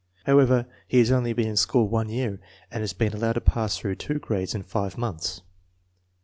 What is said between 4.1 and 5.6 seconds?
grades in five months.